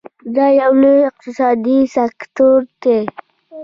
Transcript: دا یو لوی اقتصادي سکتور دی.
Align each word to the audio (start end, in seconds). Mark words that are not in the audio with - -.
دا 0.35 0.45
یو 0.61 0.71
لوی 0.81 1.03
اقتصادي 1.09 1.77
سکتور 1.95 2.59
دی. 2.81 2.97